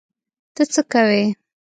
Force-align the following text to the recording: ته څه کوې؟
ته 0.55 0.63
څه 0.73 0.81
کوې؟ 0.91 1.23